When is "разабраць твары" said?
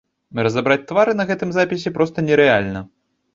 0.45-1.13